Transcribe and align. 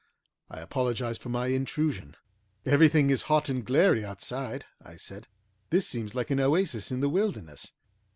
I 0.49 0.59
apologised 0.61 1.21
for 1.21 1.29
my 1.29 1.45
intrusion. 1.49 2.15
"Everything 2.65 3.11
is 3.11 3.21
hot 3.29 3.49
and 3.49 3.63
glary 3.63 4.03
outside," 4.03 4.65
I 4.83 4.95
said. 4.95 5.27
"This 5.69 5.85
seems 5.87 6.15
an 6.15 6.39
oasis 6.39 6.89
in 6.89 7.01
the 7.01 7.07
wilderness." 7.09 7.71